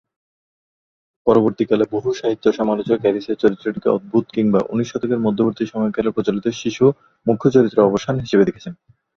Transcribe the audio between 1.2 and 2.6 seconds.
পরবর্তীকালে বহু সাহিত্য